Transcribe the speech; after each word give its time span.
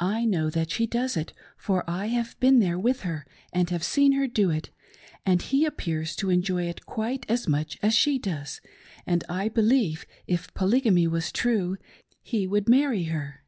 I 0.00 0.24
know 0.24 0.50
that 0.50 0.72
she 0.72 0.88
does 0.88 1.16
it, 1.16 1.32
for 1.56 1.88
I 1.88 2.06
have 2.06 2.34
been 2.40 2.58
there 2.58 2.80
with 2.80 3.02
her, 3.02 3.24
and 3.52 3.70
have 3.70 3.84
seen 3.84 4.10
her 4.10 4.26
do 4.26 4.50
it; 4.50 4.70
and 5.24 5.40
he 5.40 5.64
appears 5.64 6.16
to 6.16 6.30
enjoy 6.30 6.64
it 6.64 6.84
quite 6.84 7.24
as 7.30 7.46
much 7.46 7.78
as 7.80 7.94
she 7.94 8.18
does, 8.18 8.60
and, 9.06 9.22
I 9.28 9.48
believe, 9.48 10.04
if 10.26 10.52
Polygamy 10.54 11.06
was 11.06 11.30
true 11.30 11.76
he 12.24 12.44
would 12.44 12.68
marry 12.68 13.04
her." 13.04 13.44